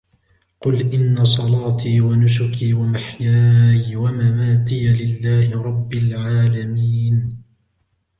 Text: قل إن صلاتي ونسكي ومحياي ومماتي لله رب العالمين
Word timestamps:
قل 0.61 0.91
إن 0.93 1.25
صلاتي 1.25 2.01
ونسكي 2.01 2.73
ومحياي 2.73 3.95
ومماتي 3.95 4.87
لله 4.93 5.61
رب 5.61 5.93
العالمين 5.93 7.43